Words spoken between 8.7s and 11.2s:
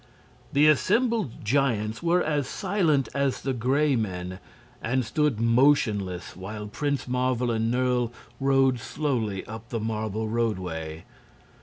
slowly up the marble roadway.